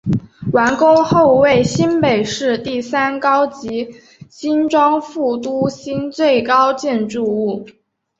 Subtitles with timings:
[0.53, 3.97] 完工后为新北市第三高及
[4.31, 7.67] 新庄副都心最高建筑物。